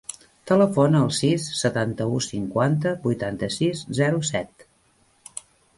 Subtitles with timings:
[0.51, 4.71] Telefona al sis, setanta-u, cinquanta, vuitanta-sis, zero, set.